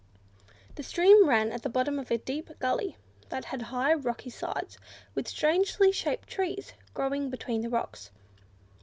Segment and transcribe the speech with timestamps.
[0.73, 2.97] The stream ran at the bottom of a deep gully,
[3.29, 4.79] that had high rocky sides,
[5.13, 8.09] with strangely shaped trees growing between the rocks.